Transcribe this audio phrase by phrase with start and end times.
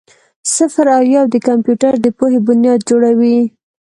[0.55, 3.39] صفر او یو د کمپیوټر د پوهې بنیاد جوړوي.